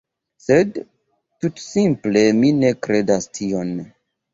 Sed, 0.45 0.79
tutsimple, 1.39 2.27
mi 2.41 2.53
ne 2.65 2.77
kredas 2.87 3.33
tion. 3.41 3.81